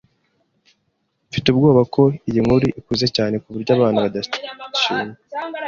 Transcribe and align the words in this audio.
Mfite 1.29 1.47
ubwoba 1.49 1.81
ko 1.93 2.03
iyi 2.29 2.39
nkuru 2.45 2.65
ikuze 2.79 3.05
cyane 3.15 3.35
kuburyo 3.43 3.71
abana 3.77 3.97
badashima. 4.03 5.13